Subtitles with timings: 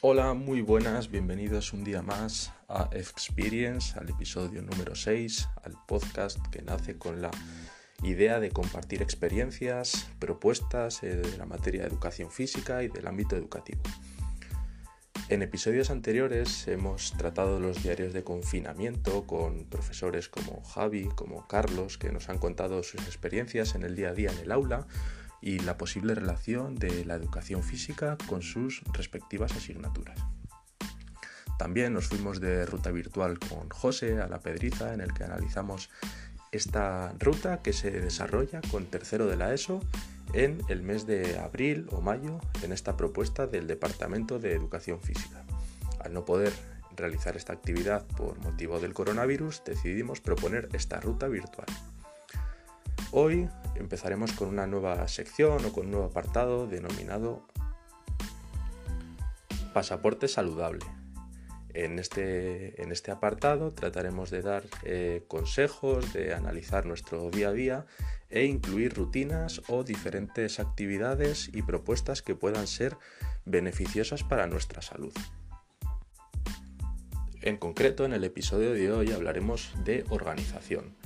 [0.00, 6.38] Hola, muy buenas, bienvenidos un día más a Experience, al episodio número 6, al podcast
[6.52, 7.32] que nace con la
[8.04, 13.34] idea de compartir experiencias, propuestas eh, de la materia de educación física y del ámbito
[13.34, 13.82] educativo.
[15.30, 21.98] En episodios anteriores hemos tratado los diarios de confinamiento con profesores como Javi, como Carlos,
[21.98, 24.86] que nos han contado sus experiencias en el día a día en el aula
[25.40, 30.18] y la posible relación de la educación física con sus respectivas asignaturas.
[31.58, 35.90] También nos fuimos de ruta virtual con José a la Pedriza en el que analizamos
[36.52, 39.80] esta ruta que se desarrolla con tercero de la ESO
[40.32, 45.44] en el mes de abril o mayo en esta propuesta del Departamento de Educación Física.
[46.00, 46.52] Al no poder
[46.96, 51.66] realizar esta actividad por motivo del coronavirus, decidimos proponer esta ruta virtual.
[53.10, 57.46] Hoy empezaremos con una nueva sección o con un nuevo apartado denominado
[59.72, 60.84] Pasaporte Saludable.
[61.74, 67.52] En este, en este apartado trataremos de dar eh, consejos, de analizar nuestro día a
[67.52, 67.86] día
[68.30, 72.96] e incluir rutinas o diferentes actividades y propuestas que puedan ser
[73.44, 75.12] beneficiosas para nuestra salud.
[77.42, 80.97] En concreto, en el episodio de hoy hablaremos de organización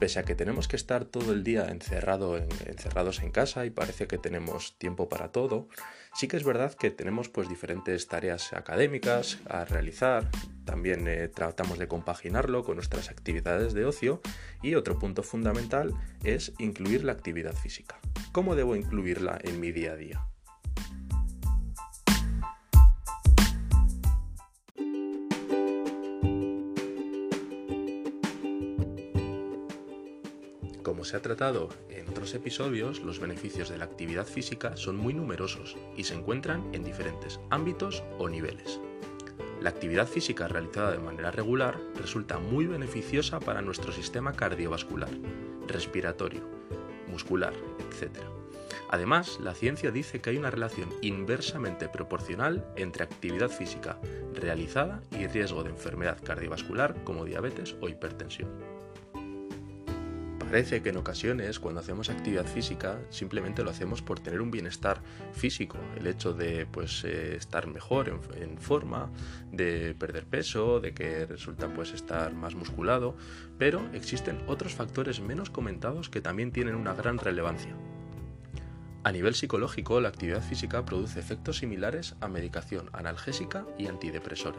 [0.00, 4.06] pese a que tenemos que estar todo el día encerrado encerrados en casa y parece
[4.06, 5.68] que tenemos tiempo para todo,
[6.14, 10.30] sí que es verdad que tenemos pues diferentes tareas académicas a realizar,
[10.64, 14.22] también eh, tratamos de compaginarlo con nuestras actividades de ocio
[14.62, 15.92] y otro punto fundamental
[16.24, 18.00] es incluir la actividad física.
[18.32, 20.26] ¿Cómo debo incluirla en mi día a día?
[30.90, 35.14] Como se ha tratado en otros episodios, los beneficios de la actividad física son muy
[35.14, 38.80] numerosos y se encuentran en diferentes ámbitos o niveles.
[39.60, 45.10] La actividad física realizada de manera regular resulta muy beneficiosa para nuestro sistema cardiovascular,
[45.68, 46.42] respiratorio,
[47.06, 47.52] muscular,
[47.88, 48.24] etc.
[48.88, 54.00] Además, la ciencia dice que hay una relación inversamente proporcional entre actividad física
[54.34, 58.80] realizada y riesgo de enfermedad cardiovascular como diabetes o hipertensión.
[60.50, 65.00] Parece que en ocasiones cuando hacemos actividad física simplemente lo hacemos por tener un bienestar
[65.32, 69.12] físico, el hecho de pues eh, estar mejor en, forma,
[69.52, 73.16] de perder peso, de que resulta pues estar más musculado,
[73.58, 77.76] pero existen otros factores menos comentados que también tienen una gran relevancia.
[79.04, 84.58] A nivel psicológico, la actividad física produce efectos similares a medicación analgésica y antidepresora.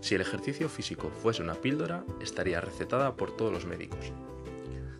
[0.00, 4.12] Si el ejercicio físico fuese una píldora, estaría recetada por todos los médicos.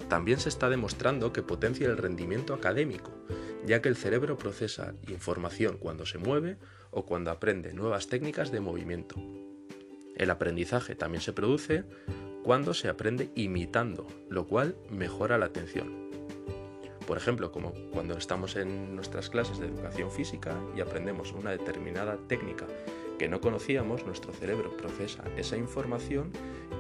[0.09, 3.11] También se está demostrando que potencia el rendimiento académico,
[3.65, 6.59] ya que el cerebro procesa información cuando se mueve
[6.91, 9.17] o cuando aprende nuevas técnicas de movimiento.
[10.17, 11.85] El aprendizaje también se produce
[12.45, 16.07] cuando se aprende imitando, lo cual mejora la atención.
[17.07, 22.19] Por ejemplo, como cuando estamos en nuestras clases de educación física y aprendemos una determinada
[22.29, 22.67] técnica
[23.19, 26.31] que no conocíamos, nuestro cerebro procesa esa información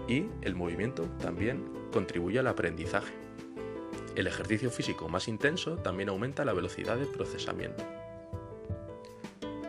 [0.08, 3.12] y el movimiento también contribuye al aprendizaje.
[4.14, 7.84] El ejercicio físico más intenso también aumenta la velocidad de procesamiento.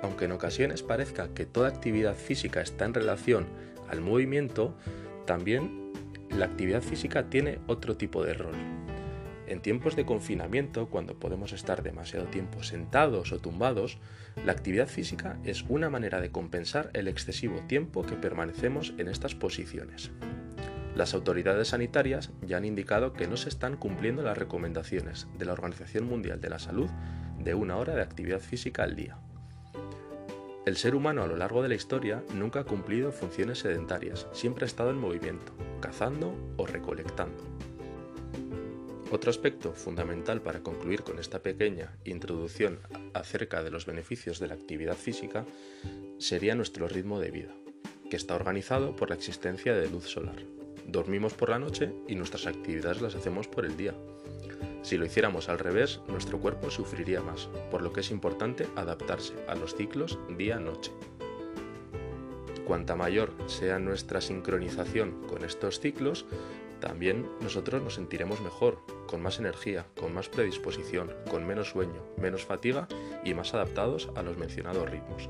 [0.02, 3.48] Aunque en ocasiones parezca que toda actividad física está en relación
[3.90, 4.76] al movimiento,
[5.26, 5.92] también
[6.30, 8.56] la actividad física tiene otro tipo de rol.
[9.48, 13.98] En tiempos de confinamiento, cuando podemos estar demasiado tiempo sentados o tumbados,
[14.46, 19.36] la actividad física es una manera de compensar el excesivo tiempo que permanecemos en estas
[19.36, 20.12] posiciones.
[20.98, 25.54] Las autoridades sanitarias ya han indicado que no se están cumpliendo las recomendaciones de la
[25.54, 26.90] Organización Mundial de la Salud
[27.38, 29.20] de una hora de actividad física al día.
[30.66, 34.66] El ser humano a lo largo de la historia nunca ha cumplido funciones sedentarias, siempre
[34.66, 37.44] ha estado en movimiento, cazando o recolectando.
[39.12, 42.80] Otro aspecto fundamental para concluir con esta pequeña introducción
[43.14, 45.46] acerca de los beneficios de la actividad física
[46.18, 47.54] sería nuestro ritmo de vida,
[48.10, 50.57] que está organizado por la existencia de luz solar.
[50.88, 53.94] Dormimos por la noche y nuestras actividades las hacemos por el día.
[54.84, 59.34] Si lo hiciéramos al revés, nuestro cuerpo sufriría más, por lo que es importante adaptarse
[59.50, 60.94] a los ciclos día-noche.
[62.66, 66.26] Cuanta mayor sea nuestra sincronización con estos ciclos,
[66.80, 72.46] también nosotros nos sentiremos mejor, con más energía, con más predisposición, con menos sueño, menos
[72.46, 72.88] fatiga
[73.26, 75.30] y más adaptados a los mencionados ritmos.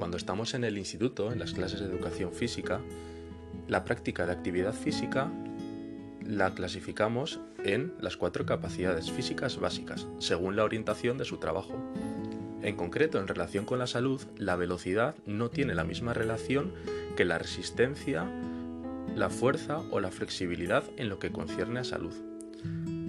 [0.00, 2.80] Cuando estamos en el instituto, en las clases de educación física,
[3.68, 5.30] La práctica de actividad física
[6.24, 11.74] la clasificamos en las cuatro capacidades físicas básicas, según la orientación de su trabajo.
[12.62, 16.72] En concreto, en relación con la salud, la velocidad no tiene la misma relación
[17.14, 18.24] que la resistencia,
[19.14, 22.14] la fuerza o la flexibilidad en lo que concierne a salud.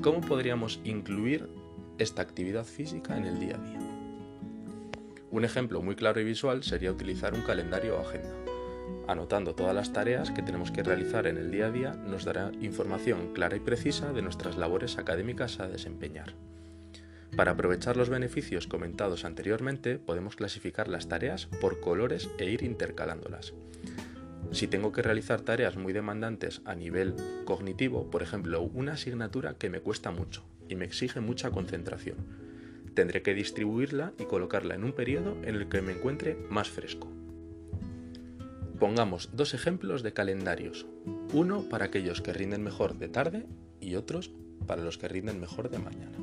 [0.01, 1.47] ¿Cómo podríamos incluir
[1.99, 3.80] esta actividad física en el día a día?
[5.31, 8.35] Un ejemplo muy claro y visual sería utilizar un calendario o agenda.
[9.07, 12.51] Anotando todas las tareas que tenemos que realizar en el día a día nos dará
[12.59, 16.33] información clara y precisa de nuestras labores académicas a desempeñar.
[17.37, 23.53] Para aprovechar los beneficios comentados anteriormente, podemos clasificar las tareas por colores e ir intercalándolas.
[24.51, 29.69] Si tengo que realizar tareas muy demandantes a nivel cognitivo, por ejemplo, una asignatura que
[29.69, 32.17] me cuesta mucho y me exige mucha concentración,
[32.93, 37.07] tendré que distribuirla y colocarla en un periodo en el que me encuentre más fresco.
[38.79, 40.87] Pongamos dos ejemplos de calendarios,
[41.33, 43.45] uno para aquellos que rinden mejor de tarde
[43.79, 44.31] y otros
[44.65, 46.17] para los que rinden mejor de mañana.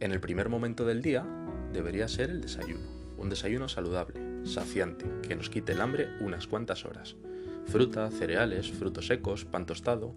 [0.00, 1.26] En el primer momento del día
[1.72, 2.86] debería ser el desayuno,
[3.18, 7.16] un desayuno saludable, saciante, que nos quite el hambre unas cuantas horas.
[7.66, 10.14] Fruta, cereales, frutos secos, pan tostado.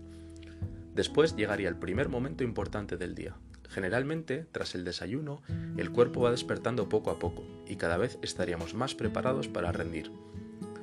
[0.96, 3.36] Después llegaría el primer momento importante del día.
[3.70, 5.42] Generalmente, tras el desayuno,
[5.78, 10.12] el cuerpo va despertando poco a poco y cada vez estaríamos más preparados para rendir.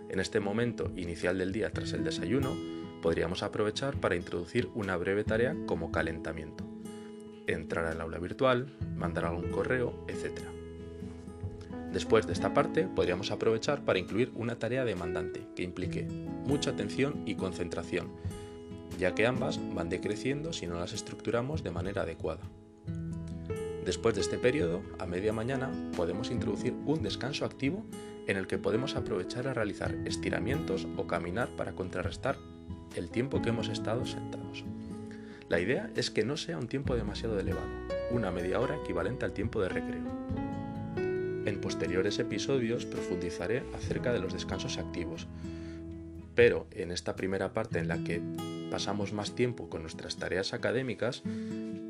[0.08, 2.54] En este momento inicial del día tras el desayuno,
[3.00, 6.72] podríamos aprovechar para introducir una breve tarea como calentamiento
[7.46, 10.40] entrar al aula virtual, mandar algún correo, etc.
[11.92, 16.04] Después de esta parte, podríamos aprovechar para incluir una tarea demandante que implique
[16.46, 18.08] mucha atención y concentración,
[18.98, 22.42] ya que ambas van decreciendo si no las estructuramos de manera adecuada.
[23.84, 27.84] Después de este periodo, a media mañana, podemos introducir un descanso activo
[28.28, 32.38] en el que podemos aprovechar a realizar estiramientos o caminar para contrarrestar
[32.94, 34.64] el tiempo que hemos estado sentados.
[35.48, 37.66] La idea es que no sea un tiempo demasiado elevado,
[38.12, 40.04] una media hora equivalente al tiempo de recreo.
[41.44, 45.26] En posteriores episodios profundizaré acerca de los descansos activos,
[46.36, 48.22] pero en esta primera parte en la que
[48.70, 51.22] pasamos más tiempo con nuestras tareas académicas,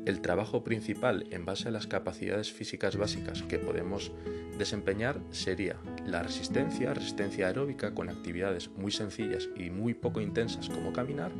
[0.05, 4.11] el trabajo principal en base a las capacidades físicas básicas que podemos
[4.57, 10.93] desempeñar sería la resistencia, resistencia aeróbica con actividades muy sencillas y muy poco intensas como
[10.93, 11.31] caminar,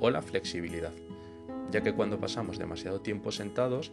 [0.00, 0.92] o la flexibilidad,
[1.70, 3.92] ya que cuando pasamos demasiado tiempo sentados,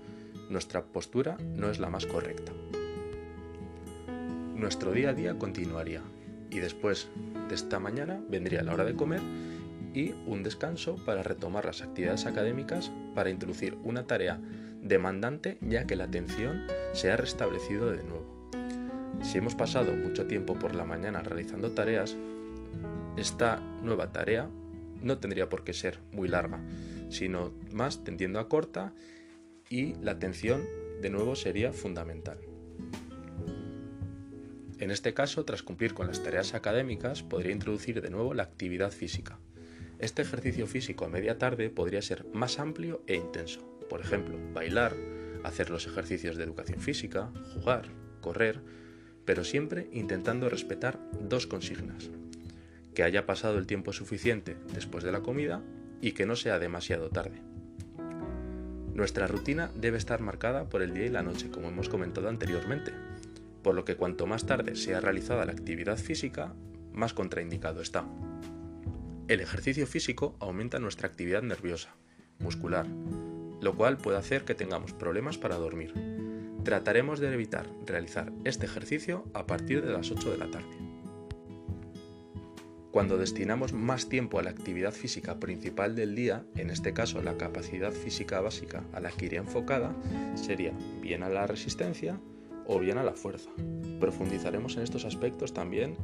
[0.49, 2.51] nuestra postura no es la más correcta.
[4.55, 6.01] Nuestro día a día continuaría
[6.49, 7.09] y después
[7.49, 9.21] de esta mañana vendría la hora de comer
[9.97, 14.39] y un descanso para retomar las actividades académicas para introducir una tarea
[14.83, 18.51] demandante ya que la atención se ha restablecido de nuevo.
[19.23, 22.15] Si hemos pasado mucho tiempo por la mañana realizando tareas,
[23.17, 24.47] esta nueva tarea
[25.01, 26.59] no tendría por qué ser muy larga,
[27.09, 28.93] sino más tendiendo a corta
[29.67, 30.63] y la atención
[31.01, 32.37] de nuevo sería fundamental.
[34.77, 38.91] En este caso, tras cumplir con las tareas académicas, podría introducir de nuevo la actividad
[38.91, 39.39] física.
[39.99, 43.61] Este ejercicio físico a media tarde podría ser más amplio e intenso.
[43.89, 44.95] Por ejemplo, bailar,
[45.43, 47.87] hacer los ejercicios de educación física, jugar,
[48.21, 48.61] correr,
[49.25, 52.11] pero siempre intentando respetar dos consignas.
[52.93, 55.63] Que haya pasado el tiempo suficiente después de la comida
[55.99, 57.41] y que no sea demasiado tarde.
[58.93, 62.91] Nuestra rutina debe estar marcada por el día y la noche, como hemos comentado anteriormente,
[63.63, 66.53] por lo que cuanto más tarde sea realizada la actividad física,
[66.93, 68.05] más contraindicado está.
[69.27, 71.93] El ejercicio físico aumenta nuestra actividad nerviosa,
[72.39, 72.87] muscular,
[73.59, 75.93] lo cual puede hacer que tengamos problemas para dormir.
[76.63, 80.77] Trataremos de evitar realizar este ejercicio a partir de las 8 de la tarde.
[82.91, 87.37] Cuando destinamos más tiempo a la actividad física principal del día, en este caso la
[87.37, 89.93] capacidad física básica a la que iría enfocada,
[90.35, 92.17] sería bien a la resistencia
[92.65, 93.49] o bien a la fuerza.
[93.99, 95.97] Profundizaremos en estos aspectos también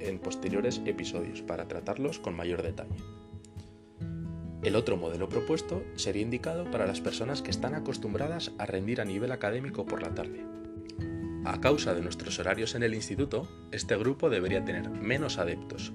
[0.00, 2.96] en posteriores episodios para tratarlos con mayor detalle.
[4.62, 9.04] El otro modelo propuesto sería indicado para las personas que están acostumbradas a rendir a
[9.04, 10.44] nivel académico por la tarde.
[11.44, 15.92] A causa de nuestros horarios en el instituto, este grupo debería tener menos adeptos,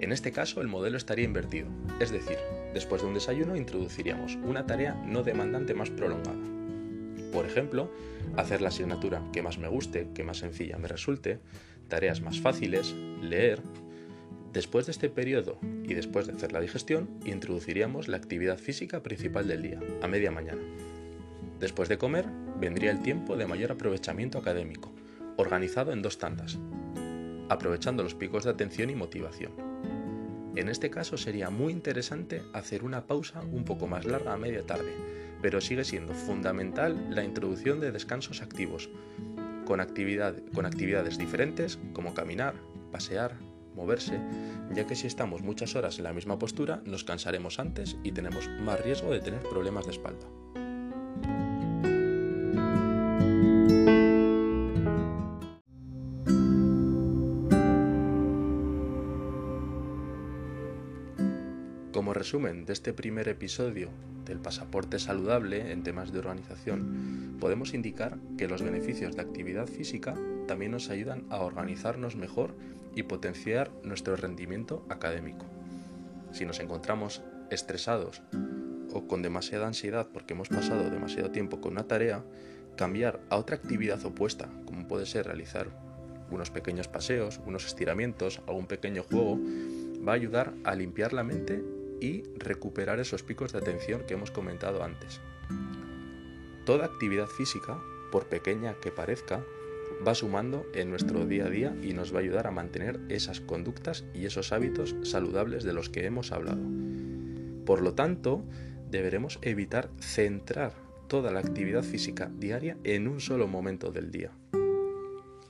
[0.00, 1.68] en este caso el modelo estaría invertido,
[2.00, 2.38] es decir,
[2.72, 6.38] después de un desayuno introduciríamos una tarea no demandante más prolongada.
[7.34, 7.92] Por ejemplo,
[8.34, 11.38] hacer la asignatura que más me guste, que más sencilla me resulte,
[11.88, 13.62] tareas más fáciles, leer.
[14.52, 19.46] Después de este periodo y después de hacer la digestión, introduciríamos la actividad física principal
[19.46, 20.62] del día, a media mañana.
[21.60, 22.26] Después de comer,
[22.58, 24.92] vendría el tiempo de mayor aprovechamiento académico,
[25.36, 26.58] organizado en dos tandas,
[27.48, 29.52] aprovechando los picos de atención y motivación.
[30.56, 34.66] En este caso sería muy interesante hacer una pausa un poco más larga a media
[34.66, 34.92] tarde,
[35.40, 38.90] pero sigue siendo fundamental la introducción de descansos activos,
[39.64, 39.78] con,
[40.54, 42.54] con actividades diferentes como caminar,
[42.90, 43.38] pasear,
[43.74, 44.20] moverse,
[44.74, 48.48] ya que si estamos muchas horas en la misma postura nos cansaremos antes y tenemos
[48.60, 50.26] más riesgo de tener problemas de espalda.
[61.92, 63.90] Como resumen de este primer episodio
[64.24, 70.14] del pasaporte saludable en temas de organización, podemos indicar que los beneficios de actividad física
[70.50, 72.56] también nos ayudan a organizarnos mejor
[72.96, 75.46] y potenciar nuestro rendimiento académico.
[76.32, 78.20] Si nos encontramos estresados
[78.92, 82.24] o con demasiada ansiedad porque hemos pasado demasiado tiempo con una tarea,
[82.76, 85.68] cambiar a otra actividad opuesta, como puede ser realizar
[86.32, 89.38] unos pequeños paseos, unos estiramientos, algún pequeño juego,
[90.04, 91.62] va a ayudar a limpiar la mente
[92.00, 95.20] y recuperar esos picos de atención que hemos comentado antes.
[96.66, 97.78] Toda actividad física,
[98.10, 99.44] por pequeña que parezca,
[100.06, 103.40] va sumando en nuestro día a día y nos va a ayudar a mantener esas
[103.40, 106.62] conductas y esos hábitos saludables de los que hemos hablado.
[107.66, 108.42] Por lo tanto,
[108.90, 110.72] deberemos evitar centrar
[111.08, 114.32] toda la actividad física diaria en un solo momento del día.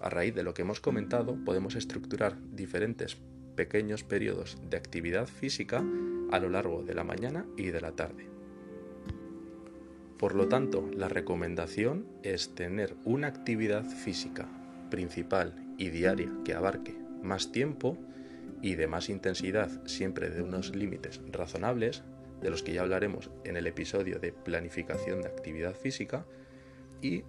[0.01, 3.19] A raíz de lo que hemos comentado, podemos estructurar diferentes
[3.55, 5.85] pequeños periodos de actividad física
[6.33, 8.40] a lo largo de la mañana y de la tarde.
[10.21, 14.47] Por lo tanto, la recomendación es tener una actividad física
[14.91, 17.97] principal y diaria que abarque más tiempo
[18.61, 22.03] y de más intensidad, siempre de unos límites razonables,
[22.43, 26.27] de los que ya hablaremos en el episodio de planificación de actividad física,
[27.01, 27.25] y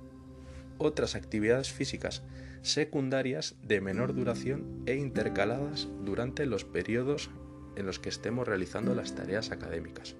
[0.78, 2.24] otras actividades físicas
[2.62, 7.30] secundarias de menor duración e intercaladas durante los periodos
[7.78, 10.18] en los que estemos realizando las tareas académicas.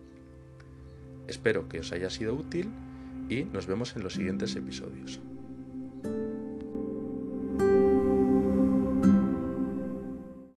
[1.32, 2.68] Espero que os haya sido útil
[3.30, 5.22] y nos vemos en los siguientes episodios.